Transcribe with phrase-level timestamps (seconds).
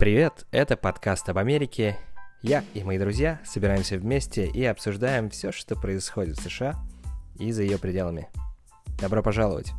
[0.00, 1.98] Привет, это подкаст об Америке.
[2.40, 6.76] Я и мои друзья собираемся вместе и обсуждаем все, что происходит в США
[7.38, 8.26] и за ее пределами.
[8.98, 9.74] Добро пожаловать!